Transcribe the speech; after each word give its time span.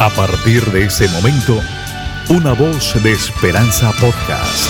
A 0.00 0.10
partir 0.10 0.64
de 0.70 0.84
ese 0.84 1.08
momento, 1.08 1.60
una 2.28 2.52
voz 2.52 3.02
de 3.02 3.12
esperanza 3.12 3.90
podcast. 4.00 4.68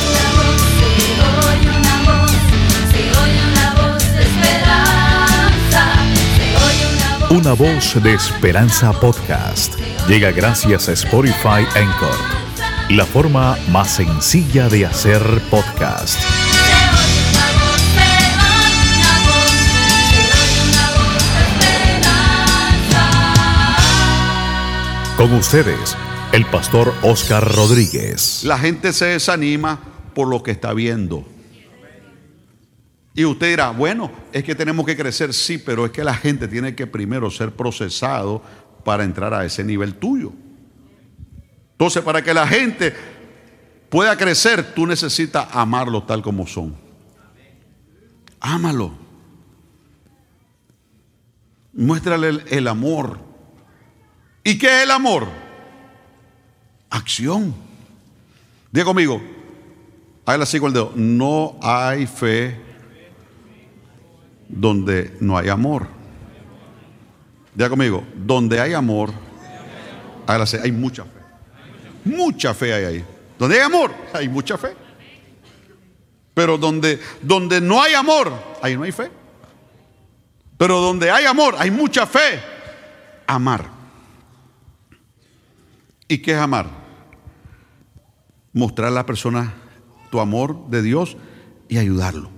Una 7.28 7.52
voz 7.52 8.02
de 8.02 8.14
esperanza 8.14 8.92
podcast. 8.92 9.74
Llega 10.08 10.30
gracias 10.30 10.88
a 10.88 10.92
Spotify 10.92 11.66
Anchor, 11.74 12.16
la 12.88 13.04
forma 13.04 13.58
más 13.70 13.90
sencilla 13.90 14.70
de 14.70 14.86
hacer 14.86 15.20
podcast. 15.50 16.18
Con 25.18 25.34
ustedes, 25.34 25.96
el 26.32 26.46
pastor 26.46 26.94
Oscar 27.02 27.42
Rodríguez. 27.42 28.44
La 28.44 28.56
gente 28.56 28.92
se 28.92 29.06
desanima 29.06 29.80
por 30.14 30.28
lo 30.28 30.44
que 30.44 30.52
está 30.52 30.72
viendo. 30.72 31.26
Y 33.14 33.24
usted 33.24 33.48
dirá, 33.48 33.70
bueno, 33.70 34.12
es 34.32 34.44
que 34.44 34.54
tenemos 34.54 34.86
que 34.86 34.96
crecer, 34.96 35.34
sí, 35.34 35.58
pero 35.58 35.84
es 35.84 35.90
que 35.90 36.04
la 36.04 36.14
gente 36.14 36.46
tiene 36.46 36.76
que 36.76 36.86
primero 36.86 37.32
ser 37.32 37.50
procesado 37.50 38.40
para 38.84 39.02
entrar 39.02 39.34
a 39.34 39.44
ese 39.44 39.64
nivel 39.64 39.96
tuyo. 39.96 40.32
Entonces, 41.72 42.00
para 42.04 42.22
que 42.22 42.32
la 42.32 42.46
gente 42.46 42.94
pueda 43.88 44.16
crecer, 44.16 44.72
tú 44.72 44.86
necesitas 44.86 45.48
amarlo 45.50 46.04
tal 46.04 46.22
como 46.22 46.46
son. 46.46 46.76
Ámalo. 48.38 48.92
Muéstrale 51.72 52.28
el, 52.28 52.44
el 52.50 52.68
amor. 52.68 53.27
¿Y 54.48 54.56
qué 54.56 54.78
es 54.78 54.82
el 54.84 54.90
amor? 54.92 55.28
Acción. 56.88 57.54
Diga 58.72 58.86
conmigo, 58.86 59.20
hágale 60.24 60.44
así 60.44 60.58
con 60.58 60.68
el 60.68 60.72
dedo. 60.72 60.92
No 60.94 61.58
hay 61.60 62.06
fe 62.06 62.58
donde 64.48 65.14
no 65.20 65.36
hay 65.36 65.50
amor. 65.50 65.86
Diga 67.54 67.68
conmigo, 67.68 68.06
donde 68.14 68.58
hay 68.58 68.72
amor, 68.72 69.12
hágale 70.26 70.44
así, 70.44 70.56
hay 70.56 70.72
mucha 70.72 71.04
fe. 71.04 71.20
Mucha 72.06 72.54
fe 72.54 72.72
hay 72.72 72.84
ahí. 72.84 73.04
Donde 73.38 73.56
hay 73.56 73.62
amor, 73.62 73.94
hay 74.14 74.30
mucha 74.30 74.56
fe. 74.56 74.74
Pero 76.32 76.56
donde, 76.56 76.98
donde 77.20 77.60
no 77.60 77.82
hay 77.82 77.92
amor, 77.92 78.32
ahí 78.62 78.78
no 78.78 78.84
hay 78.84 78.92
fe. 78.92 79.10
Pero 80.56 80.80
donde 80.80 81.10
hay 81.10 81.26
amor, 81.26 81.54
hay 81.58 81.70
mucha 81.70 82.06
fe. 82.06 82.40
Amar. 83.26 83.76
¿Y 86.08 86.18
qué 86.18 86.32
es 86.32 86.38
amar? 86.38 86.66
Mostrar 88.54 88.88
a 88.88 88.90
la 88.90 89.06
persona 89.06 89.54
tu 90.10 90.20
amor 90.20 90.68
de 90.70 90.80
Dios 90.82 91.18
y 91.68 91.76
ayudarlo. 91.76 92.30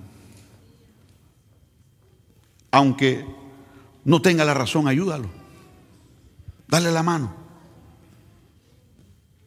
Aunque 2.73 3.25
no 4.05 4.21
tenga 4.21 4.45
la 4.45 4.55
razón, 4.55 4.89
ayúdalo. 4.89 5.29
Dale 6.67 6.91
la 6.91 7.03
mano. 7.03 7.35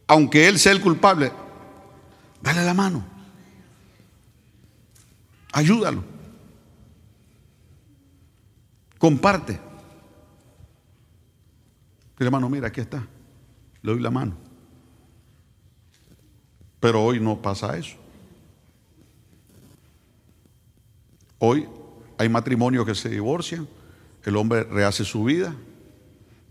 Aunque 0.07 0.47
él 0.47 0.57
sea 0.59 0.71
el 0.71 0.81
culpable, 0.81 1.31
dale 2.41 2.63
la 2.63 2.73
mano. 2.73 3.05
Ayúdalo. 5.51 6.03
Comparte. 8.97 9.59
Hermano, 12.19 12.49
mira, 12.49 12.67
aquí 12.67 12.79
está. 12.81 13.05
Le 13.83 13.91
doy 13.91 14.01
la 14.01 14.09
mano. 14.09 14.35
Pero 16.79 17.03
hoy 17.03 17.19
no 17.19 17.41
pasa 17.41 17.77
eso. 17.77 17.97
Hoy 21.37 21.67
hay 22.17 22.29
matrimonios 22.29 22.85
que 22.85 22.95
se 22.95 23.09
divorcian, 23.09 23.67
el 24.23 24.37
hombre 24.37 24.63
rehace 24.63 25.03
su 25.03 25.25
vida 25.25 25.53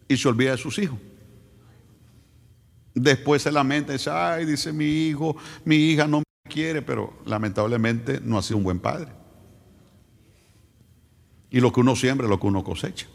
y 0.07 0.17
se 0.17 0.29
olvida 0.29 0.53
de 0.53 0.59
sus 0.59 0.79
hijos. 0.79 0.99
Después 2.95 3.43
se 3.43 3.51
lamenta 3.51 3.93
y 3.93 3.97
dice, 3.97 4.11
ay, 4.11 4.45
dice 4.45 4.73
mi 4.73 4.85
hijo, 4.85 5.35
mi 5.65 5.77
hija 5.77 6.07
no 6.07 6.19
me 6.19 6.51
quiere, 6.51 6.83
pero 6.83 7.15
lamentablemente 7.25 8.21
no 8.23 8.37
ha 8.37 8.43
sido 8.43 8.59
un 8.59 8.65
buen 8.65 8.79
padre. 8.79 9.11
Y 11.51 11.61
lo 11.61 11.73
que 11.73 11.81
uno 11.81 11.97
siembra 11.97 12.27
es 12.27 12.31
lo 12.31 12.39
que 12.39 12.47
uno 12.47 12.63
cosecha. 12.63 13.07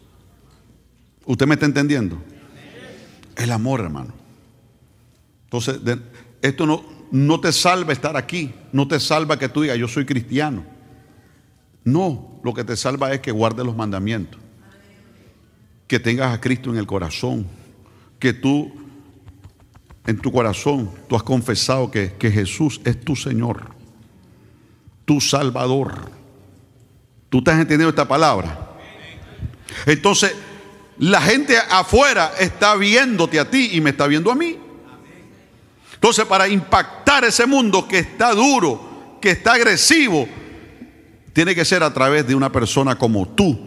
¿Usted 1.25 1.45
me 1.45 1.53
está 1.53 1.67
entendiendo? 1.67 2.17
El 3.37 3.51
amor, 3.51 3.81
hermano. 3.81 4.13
Entonces, 5.45 5.79
esto 6.41 6.65
no, 6.65 6.83
no 7.11 7.39
te 7.39 7.51
salva 7.51 7.93
estar 7.93 8.17
aquí, 8.17 8.53
no 8.73 8.87
te 8.87 8.99
salva 8.99 9.39
que 9.39 9.47
tú 9.47 9.61
digas, 9.61 9.77
yo 9.77 9.87
soy 9.87 10.05
cristiano. 10.05 10.65
No, 11.83 12.39
lo 12.43 12.53
que 12.53 12.63
te 12.63 12.75
salva 12.75 13.13
es 13.13 13.21
que 13.21 13.31
guardes 13.31 13.65
los 13.65 13.75
mandamientos, 13.75 14.41
que 15.87 15.99
tengas 15.99 16.33
a 16.33 16.41
Cristo 16.41 16.69
en 16.71 16.77
el 16.77 16.85
corazón, 16.85 17.47
que 18.19 18.33
tú, 18.33 18.73
en 20.05 20.17
tu 20.17 20.31
corazón, 20.31 20.91
tú 21.07 21.15
has 21.15 21.23
confesado 21.23 21.89
que, 21.89 22.13
que 22.13 22.29
Jesús 22.29 22.81
es 22.83 22.99
tu 22.99 23.15
Señor, 23.15 23.69
tu 25.05 25.21
Salvador. 25.21 26.11
¿Tú 27.29 27.37
estás 27.37 27.55
entendiendo 27.55 27.89
esta 27.89 28.07
palabra? 28.07 28.75
Entonces, 29.85 30.35
la 30.99 31.21
gente 31.21 31.57
afuera 31.57 32.33
está 32.39 32.75
viéndote 32.75 33.39
a 33.39 33.49
ti 33.49 33.71
y 33.73 33.81
me 33.81 33.91
está 33.91 34.07
viendo 34.07 34.31
a 34.31 34.35
mí. 34.35 34.57
Entonces, 35.93 36.25
para 36.25 36.47
impactar 36.47 37.23
ese 37.25 37.45
mundo 37.45 37.87
que 37.87 37.99
está 37.99 38.33
duro, 38.33 39.17
que 39.21 39.31
está 39.31 39.53
agresivo, 39.53 40.27
tiene 41.33 41.55
que 41.55 41.65
ser 41.65 41.83
a 41.83 41.93
través 41.93 42.27
de 42.27 42.35
una 42.35 42.51
persona 42.51 42.95
como 42.95 43.27
tú 43.27 43.59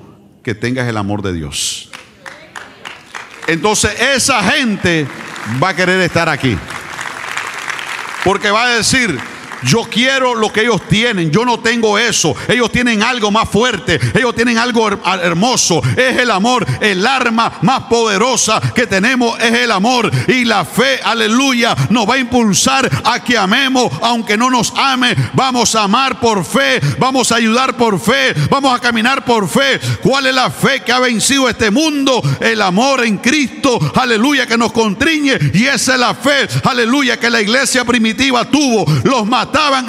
que 0.42 0.54
tengas 0.54 0.88
el 0.88 0.96
amor 0.96 1.22
de 1.22 1.32
Dios. 1.32 1.90
Entonces, 3.46 4.00
esa 4.00 4.42
gente 4.42 5.06
va 5.62 5.70
a 5.70 5.76
querer 5.76 6.00
estar 6.00 6.28
aquí. 6.28 6.56
Porque 8.24 8.50
va 8.50 8.64
a 8.64 8.76
decir, 8.76 9.18
yo 9.64 9.82
quiero 9.84 10.34
lo 10.34 10.52
que 10.52 10.62
ellos 10.62 10.82
tienen, 10.88 11.30
yo 11.30 11.44
no 11.44 11.60
tengo 11.60 11.98
eso. 11.98 12.34
Ellos 12.48 12.70
tienen 12.72 13.02
algo 13.02 13.30
más 13.30 13.48
fuerte, 13.48 13.98
ellos 14.14 14.34
tienen 14.34 14.58
algo 14.58 14.88
her- 14.88 15.20
hermoso. 15.22 15.80
Es 15.96 16.18
el 16.18 16.30
amor, 16.30 16.66
el 16.80 17.06
arma 17.06 17.52
más 17.62 17.82
poderosa 17.84 18.60
que 18.74 18.86
tenemos 18.86 19.38
es 19.40 19.52
el 19.52 19.70
amor. 19.70 20.10
Y 20.28 20.44
la 20.44 20.64
fe, 20.64 21.00
aleluya, 21.02 21.74
nos 21.90 22.08
va 22.08 22.14
a 22.14 22.18
impulsar 22.18 22.88
a 23.04 23.22
que 23.22 23.36
amemos, 23.36 23.90
aunque 24.02 24.36
no 24.36 24.50
nos 24.50 24.72
ame. 24.76 25.14
Vamos 25.34 25.74
a 25.74 25.84
amar 25.84 26.20
por 26.20 26.44
fe, 26.44 26.80
vamos 26.98 27.32
a 27.32 27.36
ayudar 27.36 27.76
por 27.76 27.98
fe, 28.00 28.34
vamos 28.48 28.74
a 28.74 28.80
caminar 28.80 29.24
por 29.24 29.48
fe. 29.48 29.80
¿Cuál 30.02 30.26
es 30.26 30.34
la 30.34 30.50
fe 30.50 30.80
que 30.80 30.92
ha 30.92 30.98
vencido 31.00 31.48
este 31.48 31.70
mundo? 31.70 32.22
El 32.40 32.62
amor 32.62 33.04
en 33.04 33.18
Cristo, 33.18 33.78
aleluya, 33.94 34.46
que 34.46 34.58
nos 34.58 34.72
contriñe. 34.72 35.38
Y 35.54 35.66
esa 35.66 35.94
es 35.94 36.00
la 36.00 36.14
fe, 36.14 36.48
aleluya, 36.64 37.18
que 37.18 37.30
la 37.30 37.40
iglesia 37.40 37.84
primitiva 37.84 38.44
tuvo. 38.44 38.84
Los 39.04 39.26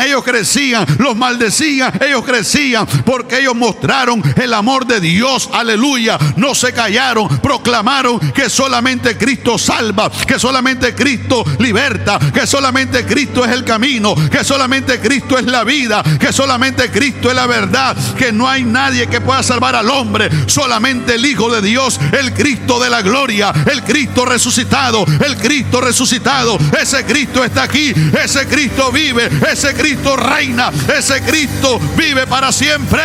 ellos 0.04 0.24
crecían. 0.24 0.86
Los 0.98 1.16
maldecían, 1.16 1.92
ellos 2.06 2.24
crecían. 2.26 2.86
Porque 3.06 3.40
ellos 3.40 3.56
mostraron 3.56 4.22
el 4.36 4.54
amor 4.54 4.86
de 4.86 5.00
Dios, 5.00 5.50
aleluya. 5.54 6.18
No 6.36 6.56
se 6.56 6.74
callaron, 6.74 7.28
proclamaron 7.40 8.20
que 8.32 8.50
solamente 8.50 9.18
Cristo 9.18 9.58
salva, 9.58 10.12
que 10.28 10.40
solamente 10.40 10.96
Cristo 10.96 11.44
liberta, 11.60 12.20
que 12.34 12.48
solamente 12.48 13.06
Cristo 13.06 13.46
es 13.46 13.52
el 13.52 13.64
camino, 13.64 14.16
que 14.30 14.44
solamente 14.44 15.00
Cristo 15.00 15.38
es 15.38 15.46
la 15.46 15.64
vida, 15.64 16.04
que 16.20 16.32
solamente 16.34 16.90
Cristo 16.92 17.30
es 17.30 17.36
la 17.36 17.48
verdad, 17.48 17.96
que 18.18 18.32
no 18.32 18.48
hay 18.48 18.64
nadie 18.64 19.08
que 19.08 19.22
pueda 19.22 19.44
salvar 19.44 19.76
al 19.76 19.90
hombre, 19.90 20.30
solamente 20.48 21.16
el 21.16 21.26
Hijo 21.26 21.52
de 21.52 21.62
Dios, 21.62 22.00
el 22.12 22.34
Cristo 22.34 22.80
de 22.80 22.90
la 22.90 23.02
gloria, 23.02 23.54
el 23.72 23.84
Cristo 23.84 24.26
resucitado, 24.26 25.06
el 25.26 25.38
Cristo 25.38 25.82
resucitado, 25.82 26.58
ese 26.80 27.06
Cristo 27.06 27.44
está 27.44 27.64
aquí, 27.64 27.94
ese 28.24 28.48
Cristo 28.48 28.92
vive, 28.92 29.30
ese 29.52 29.74
Cristo 29.74 30.16
reina, 30.16 30.72
ese 30.98 31.22
Cristo 31.22 31.80
vive 31.98 32.26
para 32.26 32.52
siempre. 32.52 33.02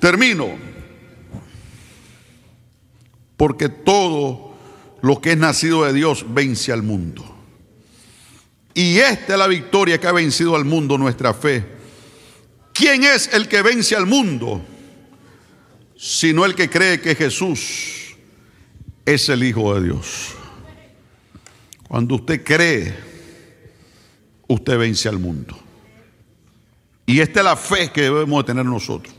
Termino. 0.00 0.58
Porque 3.36 3.68
todo 3.68 4.54
lo 5.02 5.20
que 5.20 5.32
es 5.32 5.38
nacido 5.38 5.84
de 5.84 5.92
Dios 5.92 6.24
vence 6.28 6.72
al 6.72 6.82
mundo. 6.82 7.24
Y 8.74 8.98
esta 8.98 9.34
es 9.34 9.38
la 9.38 9.46
victoria 9.46 10.00
que 10.00 10.06
ha 10.06 10.12
vencido 10.12 10.56
al 10.56 10.64
mundo, 10.64 10.98
nuestra 10.98 11.32
fe. 11.32 11.64
¿Quién 12.72 13.04
es 13.04 13.30
el 13.32 13.48
que 13.48 13.62
vence 13.62 13.94
al 13.96 14.06
mundo? 14.06 14.62
Sino 15.96 16.44
el 16.44 16.54
que 16.54 16.68
cree 16.68 17.00
que 17.00 17.14
Jesús 17.14 18.16
es 19.04 19.28
el 19.28 19.44
Hijo 19.44 19.74
de 19.74 19.84
Dios. 19.86 20.34
Cuando 21.88 22.16
usted 22.16 22.42
cree, 22.44 23.05
usted 24.48 24.78
vence 24.78 25.08
al 25.08 25.18
mundo. 25.18 25.58
Y 27.06 27.20
esta 27.20 27.40
es 27.40 27.44
la 27.44 27.56
fe 27.56 27.90
que 27.90 28.02
debemos 28.02 28.44
de 28.44 28.52
tener 28.52 28.64
nosotros. 28.66 29.14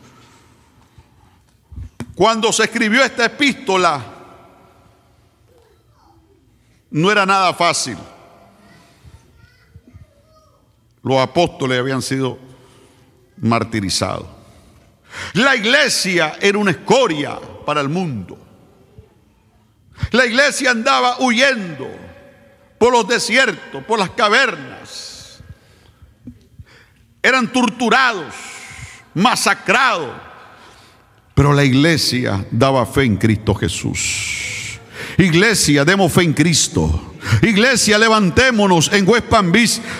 Cuando 2.15 2.51
se 2.51 2.63
escribió 2.63 3.03
esta 3.03 3.25
epístola, 3.25 4.13
No 6.89 7.11
era 7.11 7.25
nada 7.25 7.53
fácil. 7.53 7.97
Los 11.03 11.19
apóstoles 11.19 11.79
habían 11.79 12.01
sido 12.01 12.39
martirizados. 13.37 14.27
La 15.33 15.55
iglesia 15.55 16.37
era 16.39 16.57
una 16.57 16.71
escoria 16.71 17.39
para 17.65 17.81
el 17.81 17.89
mundo. 17.89 18.37
La 20.11 20.25
iglesia 20.25 20.71
andaba 20.71 21.19
huyendo 21.19 21.87
por 22.77 22.91
los 22.91 23.07
desiertos, 23.07 23.83
por 23.83 23.99
las 23.99 24.11
cavernas. 24.11 24.76
Eran 27.27 27.51
torturados, 27.51 28.33
masacrados. 29.13 30.11
Pero 31.33 31.51
la 31.51 31.65
iglesia 31.65 32.45
daba 32.49 32.85
fe 32.85 33.03
en 33.03 33.17
Cristo 33.17 33.53
Jesús. 33.53 34.79
Iglesia, 35.17 35.83
demos 35.83 36.13
fe 36.13 36.21
en 36.21 36.31
Cristo. 36.31 37.15
Iglesia, 37.41 37.97
levantémonos 37.97 38.89
en 38.93 39.05
West 39.05 39.25
Palm 39.25 39.51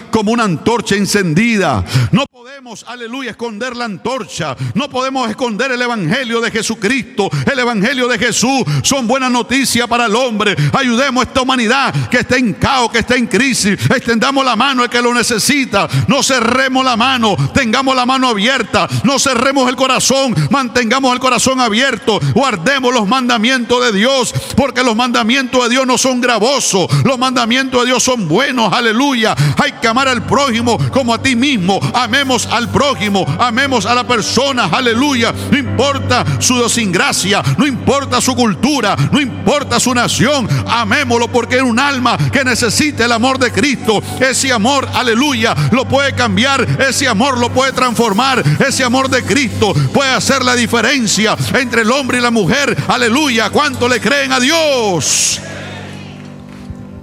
como 0.10 0.32
una 0.32 0.46
antorcha 0.46 0.96
encendida. 0.96 1.84
No 2.14 2.24
podemos, 2.58 2.86
aleluya, 2.88 3.30
esconder 3.30 3.76
la 3.76 3.86
antorcha. 3.86 4.56
No 4.74 4.90
podemos 4.90 5.30
esconder 5.30 5.72
el 5.72 5.80
Evangelio 5.80 6.42
de 6.42 6.50
Jesucristo. 6.50 7.30
El 7.46 7.60
Evangelio 7.60 8.08
de 8.08 8.18
Jesús 8.18 8.64
son 8.82 9.06
buenas 9.06 9.30
noticias 9.30 9.88
para 9.88 10.08
el 10.08 10.16
hombre. 10.16 10.56
Ayudemos 10.74 11.24
a 11.24 11.28
esta 11.28 11.44
humanidad 11.44 11.94
que 12.10 12.22
está 12.22 12.36
en 12.38 12.56
caos, 12.56 12.90
que 12.90 12.98
está 13.00 13.16
en 13.16 13.28
crisis. 13.28 13.78
Extendamos 13.96 14.44
la 14.44 14.56
mano 14.56 14.82
al 14.82 14.90
que 14.90 15.04
lo 15.04 15.14
necesita. 15.14 15.88
No 16.08 16.24
cerremos 16.24 16.84
la 16.84 16.98
mano, 16.98 17.38
tengamos 17.54 17.96
la 17.96 18.08
mano 18.08 18.30
abierta. 18.30 18.88
No 19.04 19.20
cerremos 19.20 19.70
el 19.70 19.76
corazón, 19.76 20.34
mantengamos 20.50 21.14
el 21.14 21.20
corazón 21.20 21.62
abierto. 21.62 22.20
Guardemos 22.34 22.92
los 22.92 23.08
mandamientos 23.08 23.86
de 23.86 23.92
Dios, 24.00 24.34
porque 24.56 24.84
los 24.84 24.96
mandamientos 24.96 25.62
de 25.66 25.70
Dios 25.70 25.86
no 25.86 26.00
son 26.00 26.22
gravosos. 26.22 26.88
Los 27.04 27.20
mandamientos 27.20 27.82
de 27.82 27.88
Dios 27.88 28.02
son 28.02 28.28
buenos, 28.28 28.74
aleluya. 28.74 29.36
Hay 29.64 29.74
que 29.74 29.88
amar 29.88 30.08
al 30.08 30.26
prójimo 30.26 30.80
como 30.92 31.14
a 31.14 31.22
ti 31.22 31.36
mismo. 31.36 31.80
Amemos 31.94 32.47
al 32.52 32.70
prójimo, 32.70 33.26
amemos 33.40 33.86
a 33.86 33.96
la 33.96 34.06
persona, 34.06 34.66
aleluya. 34.72 35.34
No 35.52 35.58
importa 35.58 36.26
su 36.40 36.56
idiosincrasia, 36.56 37.42
no 37.58 37.66
importa 37.66 38.22
su 38.22 38.36
cultura, 38.36 38.96
no 39.12 39.20
importa 39.20 39.80
su 39.80 39.94
nación. 39.94 40.48
Amémoslo 40.68 41.28
porque 41.28 41.58
es 41.58 41.62
un 41.62 41.80
alma 41.80 42.18
que 42.32 42.44
necesita 42.44 43.06
el 43.06 43.12
amor 43.12 43.40
de 43.40 43.52
Cristo. 43.52 44.02
Ese 44.20 44.52
amor, 44.52 44.88
aleluya, 44.94 45.56
lo 45.72 45.88
puede 45.88 46.14
cambiar, 46.14 46.66
ese 46.82 47.08
amor 47.08 47.38
lo 47.38 47.50
puede 47.50 47.72
transformar. 47.74 48.44
Ese 48.60 48.84
amor 48.84 49.10
de 49.10 49.24
Cristo 49.24 49.74
puede 49.94 50.12
hacer 50.12 50.44
la 50.44 50.56
diferencia 50.56 51.36
entre 51.54 51.82
el 51.82 51.92
hombre 51.92 52.20
y 52.20 52.22
la 52.22 52.32
mujer. 52.32 52.76
Aleluya, 52.88 53.50
¿cuánto 53.50 53.88
le 53.88 54.00
creen 54.00 54.32
a 54.32 54.40
Dios? 54.40 55.42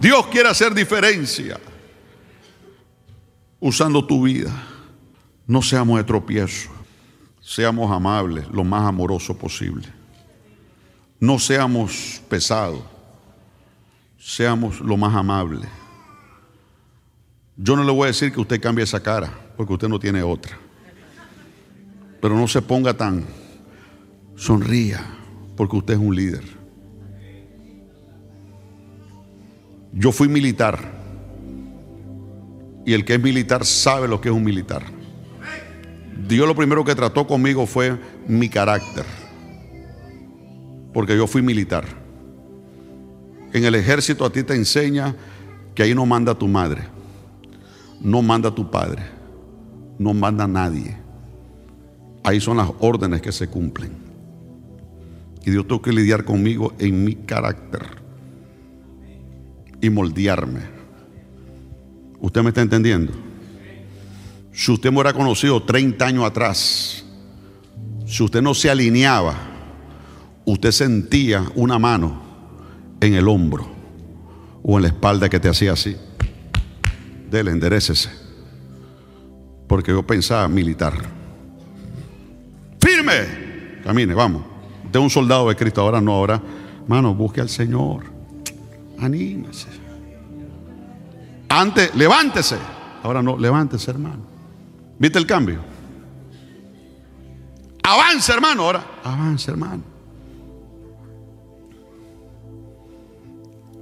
Dios 0.01 0.27
quiere 0.27 0.51
hacer 0.51 0.75
diferencia 0.75 1.59
usando 3.61 4.05
tu 4.05 4.23
vida. 4.23 4.53
No 5.47 5.63
seamos 5.63 5.99
de 5.99 6.05
tropiezo. 6.05 6.71
Seamos 7.41 7.93
amables, 7.93 8.49
lo 8.51 8.65
más 8.65 8.89
amoroso 8.89 9.37
posible. 9.37 9.87
No 11.21 11.39
seamos 11.39 12.23
pesados. 12.29 12.83
Seamos 14.19 14.81
lo 14.81 14.97
más 14.97 15.15
amables. 15.15 15.69
Yo 17.57 17.77
no 17.77 17.85
le 17.85 17.93
voy 17.93 18.05
a 18.05 18.07
decir 18.07 18.33
que 18.33 18.41
usted 18.41 18.61
cambie 18.61 18.85
esa 18.85 19.03
cara, 19.03 19.31
porque 19.57 19.75
usted 19.75 19.89
no 19.89 19.99
tiene 19.99 20.23
otra. 20.23 20.57
Pero 22.21 22.37
no 22.37 22.49
se 22.49 22.63
ponga 22.63 22.95
tan 22.95 23.27
sonría, 24.35 25.05
porque 25.57 25.77
usted 25.77 25.95
es 25.95 26.01
un 26.01 26.17
líder. 26.17 26.45
Yo 29.93 30.11
fui 30.11 30.27
militar. 30.27 30.93
Y 32.87 32.95
el 32.95 33.05
que 33.05 33.15
es 33.15 33.23
militar 33.23 33.65
sabe 33.65 34.09
lo 34.09 34.21
que 34.21 34.31
es 34.31 34.35
un 34.35 34.43
militar. 34.43 34.94
Dios 36.27 36.47
lo 36.49 36.55
primero 36.55 36.85
que 36.85 36.95
trató 36.95 37.27
conmigo 37.27 37.67
fue 37.67 37.99
mi 38.27 38.49
carácter. 38.49 39.05
Porque 40.93 41.17
yo 41.17 41.27
fui 41.27 41.43
militar. 41.43 41.85
En 43.53 43.65
el 43.65 43.75
ejército 43.75 44.25
a 44.25 44.31
ti 44.31 44.43
te 44.43 44.55
enseña 44.55 45.15
que 45.75 45.83
ahí 45.83 45.95
no 45.95 46.07
manda 46.07 46.35
tu 46.35 46.49
madre. 46.49 46.83
No 48.01 48.23
manda 48.23 48.55
tu 48.55 48.71
padre. 48.71 49.03
No 49.99 50.15
manda 50.15 50.47
nadie. 50.47 50.97
Ahí 52.23 52.41
son 52.41 52.57
las 52.57 52.71
órdenes 52.81 53.21
que 53.21 53.33
se 53.33 53.49
cumplen. 53.49 53.93
Y 55.45 55.51
Dios 55.51 55.67
tuvo 55.69 55.83
que 55.83 55.93
lidiar 55.93 56.25
conmigo 56.25 56.73
en 56.79 57.05
mi 57.05 57.17
carácter 57.17 57.83
y 59.83 59.91
moldearme. 59.91 60.61
¿Usted 62.21 62.43
me 62.43 62.49
está 62.49 62.63
entendiendo? 62.63 63.13
Si 64.55 64.71
usted 64.71 64.91
me 64.91 64.99
hubiera 64.99 65.13
conocido 65.13 65.61
30 65.65 66.07
años 66.07 66.25
atrás, 66.25 67.05
si 68.07 68.23
usted 68.23 68.41
no 68.41 68.55
se 68.55 68.71
alineaba, 68.71 69.35
usted 70.45 70.71
sentía 70.71 71.45
una 71.57 71.77
mano 71.77 72.23
en 73.01 73.15
el 73.15 73.27
hombro 73.27 73.67
o 74.63 74.77
en 74.77 74.83
la 74.83 74.89
espalda 74.89 75.29
que 75.29 75.41
te 75.41 75.49
hacía 75.49 75.73
así. 75.73 75.97
Dele, 77.29 77.51
enderecese. 77.51 78.11
Porque 79.67 79.91
yo 79.91 80.07
pensaba 80.07 80.47
militar. 80.47 80.95
Firme. 82.81 83.81
Camine, 83.83 84.15
vamos. 84.15 84.45
Es 84.93 85.01
un 85.01 85.11
soldado 85.11 85.49
de 85.49 85.57
Cristo, 85.57 85.81
ahora 85.81 86.01
no, 86.01 86.13
ahora. 86.13 86.41
Mano, 86.87 87.13
busque 87.13 87.41
al 87.41 87.49
Señor. 87.49 88.05
Anímese. 89.01 89.67
Antes, 91.49 91.93
levántese. 91.97 92.57
Ahora 93.03 93.21
no, 93.21 93.37
levántese, 93.37 93.91
hermano. 93.91 94.34
¿Viste 94.99 95.19
el 95.19 95.27
cambio? 95.27 95.61
Avance, 97.83 98.33
hermano. 98.33 98.63
Ahora, 98.65 98.85
avance, 99.03 99.51
hermano. 99.51 99.83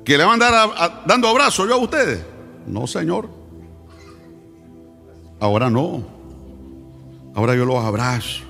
¿Que 0.05 0.19
le 0.19 0.25
van 0.25 0.43
a 0.43 0.51
dar 0.51 0.55
a- 0.55 0.85
a- 0.85 1.03
dando 1.07 1.29
abrazos 1.29 1.69
yo 1.69 1.75
a 1.75 1.79
ustedes? 1.79 2.25
No, 2.67 2.87
Señor. 2.87 3.29
Ahora 5.39 5.71
no. 5.71 6.03
Ahora 7.35 7.55
yo 7.55 7.65
los 7.65 7.77
abrazo. 7.85 8.43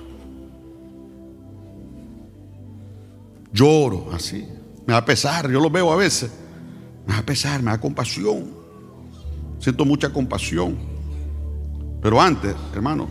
Lloro 3.51 4.07
así. 4.13 4.47
Me 4.87 4.93
da 4.93 5.05
pesar, 5.05 5.49
yo 5.49 5.59
los 5.59 5.71
veo 5.71 5.91
a 5.91 5.95
veces. 5.95 6.31
Me 7.05 7.13
da 7.13 7.21
pesar, 7.21 7.61
me 7.61 7.71
da 7.71 7.79
compasión. 7.79 8.51
Siento 9.59 9.85
mucha 9.85 10.11
compasión. 10.11 10.75
Pero 12.03 12.21
antes, 12.21 12.53
hermano, 12.73 13.07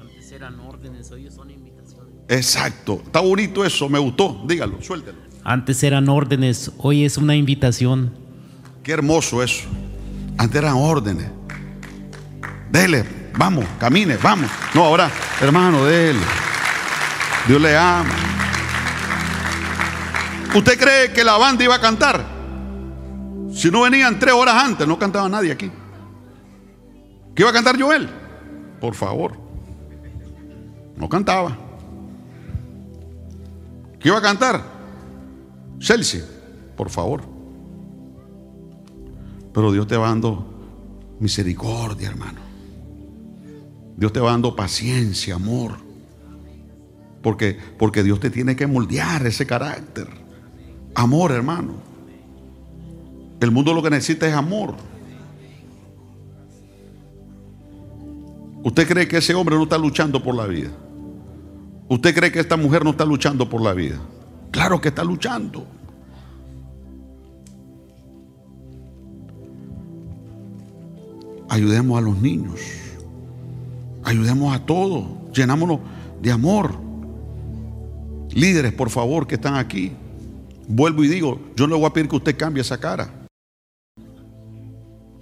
Antes 0.00 0.30
eran 0.32 0.58
órdenes, 0.60 1.10
hoy 1.10 1.28
son 1.30 1.50
invitaciones. 1.50 2.14
exacto. 2.28 3.02
Está 3.04 3.20
bonito 3.20 3.64
eso, 3.64 3.88
me 3.88 3.98
gustó. 3.98 4.42
Dígalo, 4.46 4.80
suéltelo. 4.80 5.18
Antes 5.44 5.82
eran 5.82 6.08
órdenes, 6.08 6.70
hoy 6.78 7.04
es 7.04 7.16
una 7.18 7.34
invitación. 7.34 8.14
Qué 8.84 8.92
hermoso 8.92 9.42
eso. 9.42 9.64
Antes 10.38 10.56
eran 10.62 10.74
órdenes. 10.76 11.28
Dele, 12.70 13.04
vamos, 13.36 13.64
camine, 13.78 14.16
vamos. 14.16 14.48
No, 14.74 14.84
ahora, 14.84 15.10
hermano, 15.40 15.84
dele. 15.84 16.20
Dios 17.48 17.60
le 17.60 17.76
ama. 17.76 18.14
¿Usted 20.54 20.78
cree 20.78 21.12
que 21.12 21.24
la 21.24 21.36
banda 21.38 21.64
iba 21.64 21.74
a 21.74 21.80
cantar? 21.80 22.24
Si 23.52 23.70
no 23.70 23.82
venían 23.82 24.18
tres 24.18 24.32
horas 24.34 24.54
antes, 24.62 24.86
no 24.86 24.98
cantaba 24.98 25.28
nadie 25.28 25.50
aquí. 25.50 25.70
¿Qué 27.34 27.42
iba 27.42 27.50
a 27.50 27.54
cantar 27.54 27.80
Joel? 27.80 28.08
Por 28.80 28.94
favor. 28.94 29.32
No 30.96 31.08
cantaba. 31.08 31.56
¿Qué 33.98 34.08
iba 34.08 34.18
a 34.18 34.22
cantar? 34.22 34.62
Chelsea, 35.78 36.22
por 36.76 36.90
favor. 36.90 37.22
Pero 39.52 39.72
Dios 39.72 39.86
te 39.86 39.96
va 39.96 40.08
dando 40.08 41.16
misericordia, 41.20 42.08
hermano. 42.08 42.40
Dios 43.96 44.12
te 44.12 44.20
va 44.20 44.30
dando 44.30 44.56
paciencia, 44.56 45.36
amor. 45.36 45.76
Porque, 47.22 47.56
porque 47.78 48.02
Dios 48.02 48.18
te 48.20 48.30
tiene 48.30 48.56
que 48.56 48.66
moldear 48.66 49.26
ese 49.26 49.46
carácter. 49.46 50.08
Amor, 50.94 51.32
hermano. 51.32 51.74
El 53.40 53.50
mundo 53.50 53.74
lo 53.74 53.82
que 53.82 53.90
necesita 53.90 54.26
es 54.26 54.34
amor. 54.34 54.74
¿Usted 58.62 58.86
cree 58.86 59.08
que 59.08 59.18
ese 59.18 59.34
hombre 59.34 59.56
no 59.56 59.64
está 59.64 59.76
luchando 59.76 60.22
por 60.22 60.34
la 60.34 60.46
vida? 60.46 60.70
¿Usted 61.88 62.14
cree 62.14 62.30
que 62.32 62.40
esta 62.40 62.56
mujer 62.56 62.84
no 62.84 62.90
está 62.90 63.04
luchando 63.04 63.48
por 63.48 63.60
la 63.60 63.72
vida? 63.72 64.00
Claro 64.50 64.80
que 64.80 64.88
está 64.88 65.02
luchando. 65.02 65.66
Ayudemos 71.48 71.98
a 71.98 72.00
los 72.00 72.18
niños. 72.18 72.60
Ayudemos 74.04 74.54
a 74.54 74.64
todos. 74.64 75.04
Llenámonos 75.34 75.80
de 76.22 76.30
amor. 76.30 76.74
Líderes, 78.30 78.72
por 78.72 78.88
favor, 78.88 79.26
que 79.26 79.34
están 79.34 79.56
aquí. 79.56 79.92
Vuelvo 80.68 81.04
y 81.04 81.08
digo, 81.08 81.40
yo 81.56 81.66
no 81.66 81.74
le 81.74 81.80
voy 81.80 81.90
a 81.90 81.92
pedir 81.92 82.08
que 82.08 82.16
usted 82.16 82.36
cambie 82.38 82.62
esa 82.62 82.78
cara. 82.78 83.12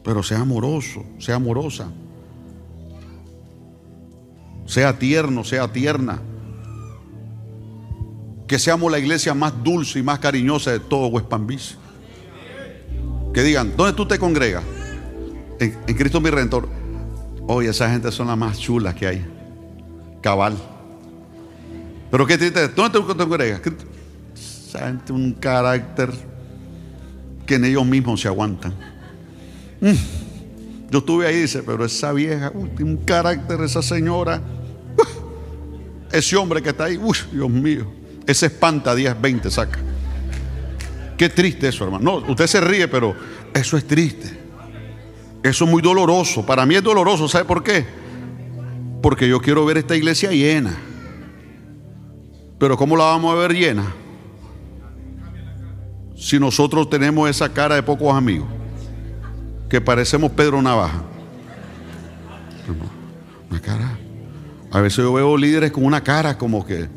Pero 0.04 0.22
sea 0.22 0.40
amoroso, 0.40 1.04
sea 1.18 1.36
amorosa. 1.36 1.90
Sea 4.70 4.96
tierno, 4.96 5.42
sea 5.42 5.66
tierna. 5.66 6.20
Que 8.46 8.56
seamos 8.56 8.88
la 8.92 9.00
iglesia 9.00 9.34
más 9.34 9.52
dulce 9.64 9.98
y 9.98 10.02
más 10.04 10.20
cariñosa 10.20 10.70
de 10.70 10.78
todo 10.78 11.08
West. 11.08 11.28
Que 13.34 13.42
digan, 13.42 13.72
¿dónde 13.76 13.94
tú 13.94 14.06
te 14.06 14.16
congregas? 14.16 14.62
En, 15.58 15.72
Cristo 15.96 16.20
mi 16.20 16.30
Redentor. 16.30 16.68
Oye, 17.48 17.70
esa 17.70 17.90
gente 17.90 18.12
son 18.12 18.28
las 18.28 18.38
más 18.38 18.60
chulas 18.60 18.94
que 18.94 19.08
hay. 19.08 19.26
Cabal. 20.20 20.56
Pero 22.08 22.24
qué 22.24 22.38
triste, 22.38 22.68
¿dónde 22.68 22.96
tú 22.96 23.04
te 23.08 23.24
congregas? 23.24 23.60
Esa 24.36 24.86
gente 24.86 25.12
un 25.12 25.32
carácter 25.32 26.12
que 27.44 27.56
en 27.56 27.64
ellos 27.64 27.84
mismos 27.84 28.20
se 28.20 28.28
aguantan. 28.28 28.72
Mm. 29.80 29.94
Yo 30.92 31.00
estuve 31.00 31.26
ahí, 31.26 31.40
dice, 31.40 31.64
pero 31.64 31.84
esa 31.84 32.12
vieja, 32.12 32.52
un 32.54 32.98
carácter, 32.98 33.62
esa 33.62 33.82
señora. 33.82 34.40
Ese 36.12 36.36
hombre 36.36 36.62
que 36.62 36.70
está 36.70 36.84
ahí, 36.84 36.96
uy, 36.96 37.16
Dios 37.32 37.50
mío, 37.50 37.92
ese 38.26 38.46
espanta 38.46 38.94
10, 38.94 39.20
20 39.20 39.50
saca. 39.50 39.78
Qué 41.16 41.28
triste 41.28 41.68
eso, 41.68 41.84
hermano. 41.84 42.20
No, 42.20 42.32
usted 42.32 42.46
se 42.46 42.60
ríe, 42.60 42.88
pero 42.88 43.14
eso 43.52 43.76
es 43.76 43.86
triste. 43.86 44.38
Eso 45.42 45.64
es 45.64 45.70
muy 45.70 45.82
doloroso. 45.82 46.44
Para 46.44 46.64
mí 46.64 46.74
es 46.74 46.82
doloroso, 46.82 47.28
¿sabe 47.28 47.44
por 47.44 47.62
qué? 47.62 47.84
Porque 49.02 49.28
yo 49.28 49.40
quiero 49.40 49.64
ver 49.64 49.78
esta 49.78 49.96
iglesia 49.96 50.30
llena. 50.30 50.76
Pero 52.58 52.76
¿cómo 52.76 52.96
la 52.96 53.04
vamos 53.04 53.34
a 53.34 53.38
ver 53.38 53.52
llena? 53.52 53.94
Si 56.16 56.38
nosotros 56.38 56.90
tenemos 56.90 57.28
esa 57.28 57.50
cara 57.52 57.74
de 57.74 57.82
pocos 57.82 58.14
amigos, 58.14 58.48
que 59.68 59.80
parecemos 59.80 60.32
Pedro 60.32 60.60
Navaja. 60.60 61.02
Una 63.50 63.60
cara. 63.60 63.98
A 64.72 64.80
veces 64.80 64.98
yo 64.98 65.12
veo 65.12 65.36
líderes 65.36 65.72
con 65.72 65.84
una 65.84 66.02
cara 66.02 66.38
como 66.38 66.64
que, 66.64 66.88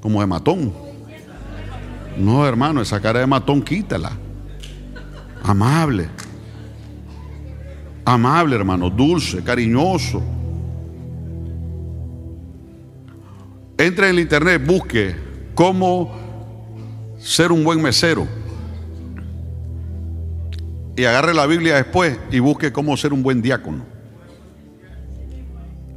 como 0.00 0.20
de 0.20 0.26
matón. 0.26 0.72
No, 2.16 2.46
hermano, 2.46 2.80
esa 2.80 3.00
cara 3.00 3.20
de 3.20 3.26
matón 3.26 3.62
quítala. 3.62 4.12
Amable. 5.42 6.08
Amable, 8.04 8.56
hermano, 8.56 8.88
dulce, 8.88 9.42
cariñoso. 9.42 10.22
Entre 13.76 14.06
en 14.06 14.14
el 14.14 14.20
internet, 14.20 14.62
busque 14.64 15.14
cómo 15.54 16.12
ser 17.18 17.52
un 17.52 17.64
buen 17.64 17.80
mesero. 17.82 18.26
Y 20.96 21.04
agarre 21.04 21.34
la 21.34 21.46
Biblia 21.46 21.76
después 21.76 22.18
y 22.30 22.40
busque 22.40 22.72
cómo 22.72 22.96
ser 22.96 23.12
un 23.12 23.22
buen 23.22 23.40
diácono. 23.40 23.89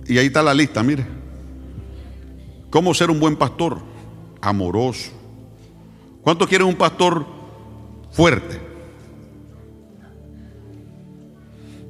Y 0.07 0.17
ahí 0.17 0.27
está 0.27 0.41
la 0.43 0.53
lista, 0.53 0.83
mire. 0.83 1.05
Cómo 2.69 2.93
ser 2.93 3.09
un 3.11 3.19
buen 3.19 3.35
pastor, 3.35 3.77
amoroso. 4.41 5.11
¿Cuántos 6.23 6.47
quieren 6.47 6.67
un 6.67 6.75
pastor 6.75 7.25
fuerte? 8.11 8.59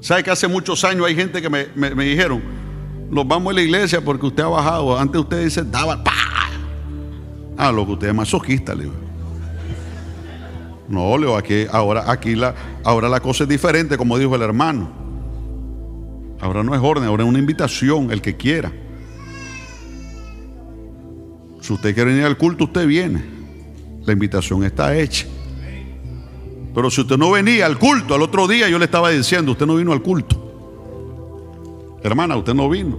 ¿Sabe 0.02 0.24
que 0.24 0.32
hace 0.32 0.48
muchos 0.48 0.84
años 0.84 1.06
hay 1.08 1.16
gente 1.16 1.42
que 1.42 1.50
me, 1.50 1.68
me- 1.76 1.96
me 1.96 2.04
dijeron, 2.04 2.42
nos 3.10 3.26
vamos 3.28 3.52
a 3.52 3.56
la 3.56 3.62
iglesia 3.62 4.02
porque 4.04 4.26
usted 4.26 4.44
ha 4.44 4.48
bajado? 4.48 4.98
Antes 5.00 5.22
usted 5.22 5.44
dice, 5.46 5.64
daba, 5.64 6.04
¡pa! 6.04 6.12
Ah, 7.58 7.72
lo 7.72 7.86
que 7.86 7.92
usted 7.94 8.08
es 8.10 8.14
masoquista, 8.16 8.76
le 8.76 8.84
digo. 8.86 8.96
No, 10.90 11.18
Leo, 11.18 11.38
aquí, 11.38 11.66
ahora, 11.72 12.12
aquí 12.12 12.36
la, 12.36 12.54
ahora 12.84 13.08
la 13.08 13.22
cosa 13.22 13.44
es 13.44 13.50
diferente, 13.50 13.98
como 13.98 14.18
dijo 14.18 14.36
el 14.36 14.42
hermano. 14.42 15.03
Ahora 16.44 16.62
no 16.62 16.76
es 16.76 16.82
orden, 16.82 17.06
ahora 17.06 17.24
es 17.24 17.30
una 17.30 17.40
invitación, 17.40 18.12
el 18.12 18.22
que 18.22 18.36
quiera. 18.36 18.70
Si 21.62 21.72
usted 21.72 21.94
quiere 21.94 22.12
venir 22.12 22.26
al 22.26 22.38
culto, 22.38 22.66
usted 22.66 22.86
viene. 22.86 23.24
La 24.04 24.12
invitación 24.12 24.64
está 24.66 24.94
hecha. 24.98 25.26
Pero 26.76 26.92
si 26.92 27.00
usted 27.00 27.16
no 27.18 27.32
venía 27.32 27.66
al 27.66 27.80
culto, 27.80 28.14
al 28.14 28.22
otro 28.24 28.46
día 28.48 28.68
yo 28.68 28.78
le 28.78 28.86
estaba 28.86 29.10
diciendo, 29.12 29.54
usted 29.54 29.66
no 29.66 29.76
vino 29.76 29.94
al 29.94 30.02
culto. 30.02 32.00
Hermana, 32.04 32.36
usted 32.36 32.54
no 32.54 32.70
vino. 32.70 32.98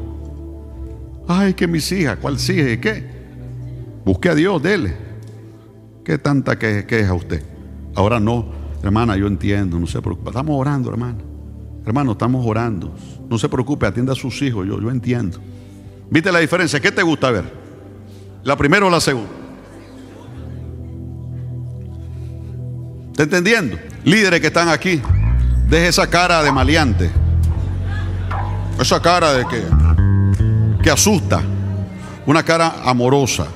Ay, 1.28 1.52
que 1.52 1.66
mis 1.66 1.92
hijas, 1.92 2.16
¿cuál? 2.22 2.36
¿Y 2.36 2.78
qué? 2.78 3.04
Busque 4.06 4.30
a 4.30 4.34
Dios, 4.34 4.62
dele. 4.62 4.96
¿Qué 6.02 6.16
tanta 6.16 6.58
que- 6.58 6.86
queja 6.86 7.12
usted? 7.12 7.42
Ahora 7.94 8.18
no, 8.20 8.46
hermana, 8.82 9.18
yo 9.18 9.26
entiendo, 9.26 9.78
no 9.78 9.86
se 9.86 10.00
preocupe. 10.00 10.30
Estamos 10.30 10.58
orando, 10.58 10.88
hermana. 10.90 11.18
Hermano, 11.86 12.12
estamos 12.12 12.44
orando. 12.46 12.94
No 13.28 13.38
se 13.38 13.48
preocupe, 13.48 13.86
atienda 13.86 14.12
a 14.12 14.16
sus 14.16 14.40
hijos, 14.42 14.66
yo, 14.66 14.80
yo 14.80 14.90
entiendo. 14.90 15.38
¿Viste 16.10 16.32
la 16.32 16.38
diferencia? 16.38 16.80
¿Qué 16.80 16.90
te 16.90 17.02
gusta 17.02 17.30
ver? 17.30 17.44
¿La 18.42 18.56
primera 18.56 18.86
o 18.86 18.90
la 18.90 19.00
segunda? 19.00 19.30
¿Está 23.10 23.22
entendiendo? 23.22 23.76
Líderes 24.04 24.40
que 24.40 24.48
están 24.48 24.68
aquí, 24.68 25.00
deje 25.68 25.88
esa 25.88 26.08
cara 26.08 26.42
de 26.42 26.50
maleante. 26.50 27.10
Esa 28.80 29.00
cara 29.00 29.32
de 29.34 29.46
que, 29.46 29.62
que 30.82 30.90
asusta. 30.90 31.42
Una 32.26 32.42
cara 32.42 32.76
amorosa. 32.84 33.46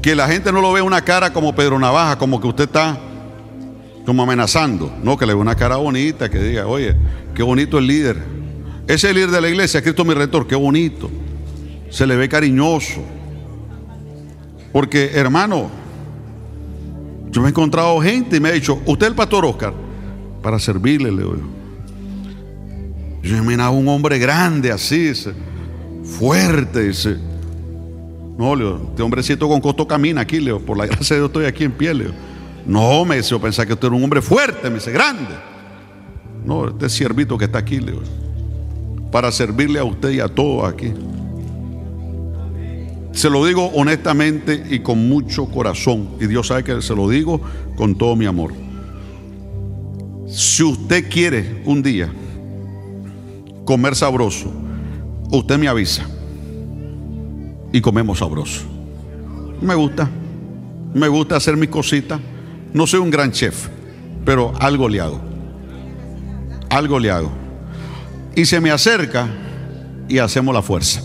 Que 0.00 0.14
la 0.14 0.26
gente 0.28 0.52
no 0.52 0.60
lo 0.60 0.72
ve 0.72 0.80
una 0.80 1.02
cara 1.02 1.32
como 1.32 1.54
Pedro 1.54 1.78
Navaja, 1.78 2.16
como 2.16 2.40
que 2.40 2.46
usted 2.46 2.64
está 2.64 2.98
como 4.04 4.22
amenazando. 4.22 4.92
No, 5.02 5.16
que 5.16 5.26
le 5.26 5.34
ve 5.34 5.40
una 5.40 5.54
cara 5.54 5.76
bonita, 5.76 6.30
que 6.30 6.38
diga, 6.38 6.66
oye, 6.66 6.94
qué 7.34 7.42
bonito 7.42 7.78
el 7.78 7.86
líder. 7.86 8.22
Ese 8.86 9.12
líder 9.14 9.30
de 9.30 9.40
la 9.40 9.48
iglesia, 9.48 9.82
Cristo 9.82 10.04
mi 10.04 10.14
redentor, 10.14 10.46
qué 10.46 10.54
bonito. 10.54 11.10
Se 11.90 12.06
le 12.06 12.16
ve 12.16 12.28
cariñoso. 12.28 13.02
Porque, 14.72 15.12
hermano, 15.14 15.70
yo 17.30 17.40
me 17.40 17.48
he 17.48 17.50
encontrado 17.50 18.00
gente 18.00 18.36
y 18.36 18.40
me 18.40 18.48
ha 18.48 18.52
dicho, 18.52 18.80
usted 18.86 19.06
es 19.06 19.10
el 19.10 19.16
pastor 19.16 19.44
Oscar, 19.44 19.72
para 20.42 20.58
servirle, 20.58 21.10
le 21.10 21.22
yo. 21.22 21.36
Yo 23.22 23.36
imaginaba 23.38 23.70
un 23.70 23.88
hombre 23.88 24.18
grande 24.18 24.70
así, 24.70 25.12
fuerte, 26.18 26.90
ese. 26.90 27.16
No, 28.36 28.54
Leo, 28.54 28.88
este 28.90 29.02
hombrecito 29.02 29.48
con 29.48 29.60
costo 29.60 29.86
camina 29.86 30.20
aquí, 30.20 30.40
Leo. 30.40 30.60
Por 30.60 30.76
la 30.76 30.86
gracia 30.88 31.16
de 31.16 31.20
Dios 31.20 31.28
estoy 31.30 31.46
aquí 31.46 31.64
en 31.64 31.72
pie, 31.72 31.94
Leo. 31.94 32.33
No, 32.66 33.04
me 33.04 33.16
dice, 33.16 33.30
yo 33.30 33.40
que 33.40 33.48
usted 33.48 33.84
era 33.84 33.94
un 33.94 34.02
hombre 34.02 34.22
fuerte, 34.22 34.68
me 34.68 34.76
dice, 34.76 34.90
grande. 34.90 35.34
No, 36.44 36.68
este 36.68 36.88
siervito 36.88 37.36
que 37.38 37.46
está 37.46 37.58
aquí, 37.58 37.78
Leo. 37.78 38.00
Para 39.10 39.30
servirle 39.30 39.78
a 39.78 39.84
usted 39.84 40.10
y 40.10 40.20
a 40.20 40.28
todos 40.28 40.70
aquí. 40.72 40.92
Se 43.12 43.30
lo 43.30 43.46
digo 43.46 43.66
honestamente 43.74 44.64
y 44.70 44.80
con 44.80 45.08
mucho 45.08 45.46
corazón. 45.46 46.08
Y 46.20 46.26
Dios 46.26 46.48
sabe 46.48 46.64
que 46.64 46.82
se 46.82 46.94
lo 46.94 47.08
digo 47.08 47.40
con 47.76 47.96
todo 47.96 48.16
mi 48.16 48.26
amor. 48.26 48.52
Si 50.26 50.64
usted 50.64 51.08
quiere 51.08 51.62
un 51.64 51.82
día 51.82 52.12
comer 53.64 53.94
sabroso, 53.94 54.52
usted 55.30 55.58
me 55.58 55.68
avisa 55.68 56.04
y 57.72 57.80
comemos 57.80 58.18
sabroso. 58.18 58.62
Me 59.60 59.74
gusta, 59.74 60.10
me 60.92 61.08
gusta 61.08 61.36
hacer 61.36 61.56
mis 61.56 61.68
cositas. 61.68 62.20
No 62.74 62.88
soy 62.88 62.98
un 62.98 63.10
gran 63.10 63.30
chef, 63.30 63.68
pero 64.24 64.52
algo 64.58 64.88
le 64.88 65.00
hago. 65.00 65.20
Algo 66.68 66.98
le 66.98 67.08
hago. 67.08 67.30
Y 68.34 68.44
se 68.46 68.60
me 68.60 68.72
acerca 68.72 69.28
y 70.08 70.18
hacemos 70.18 70.52
la 70.52 70.60
fuerza. 70.60 71.00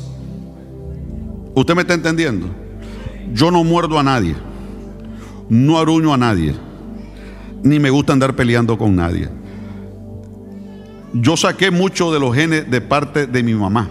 ¿Usted 1.54 1.76
me 1.76 1.82
está 1.82 1.94
entendiendo? 1.94 2.48
Yo 3.34 3.52
no 3.52 3.64
muerdo 3.64 4.00
a 4.00 4.04
nadie, 4.04 4.36
no 5.48 5.78
aruño 5.78 6.12
a 6.12 6.18
nadie, 6.18 6.56
ni 7.62 7.80
me 7.80 7.92
gusta 7.92 8.14
andar 8.14 8.36
peleando 8.36 8.76
con 8.76 8.96
nadie. 8.96 9.30
Yo 11.14 11.38
saqué 11.38 11.70
mucho 11.70 12.12
de 12.12 12.20
los 12.20 12.36
genes 12.36 12.70
de 12.72 12.82
parte 12.82 13.28
de 13.28 13.44
mi 13.44 13.54
mamá. 13.54 13.88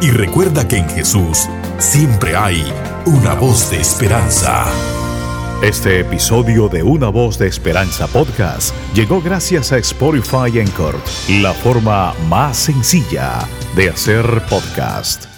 Y 0.00 0.12
recuerda 0.12 0.68
que 0.68 0.76
en 0.76 0.88
Jesús 0.88 1.48
siempre 1.78 2.36
hay 2.36 2.72
una 3.06 3.34
voz 3.34 3.72
de 3.72 3.80
esperanza. 3.80 4.66
Este 5.62 6.00
episodio 6.00 6.68
de 6.68 6.82
Una 6.82 7.08
Voz 7.08 7.38
de 7.38 7.46
Esperanza 7.46 8.06
Podcast 8.08 8.74
llegó 8.94 9.22
gracias 9.22 9.72
a 9.72 9.78
Spotify 9.78 10.58
Encore, 10.60 10.98
la 11.40 11.54
forma 11.54 12.12
más 12.28 12.58
sencilla 12.58 13.38
de 13.74 13.88
hacer 13.88 14.42
podcast. 14.50 15.35